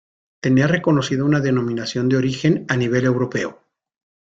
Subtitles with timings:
[0.41, 3.61] Tiene reconocida una denominación de origen a nivel europeo.